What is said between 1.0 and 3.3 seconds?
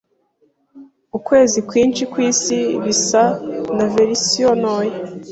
ukwezi kwinshi kwisi bisa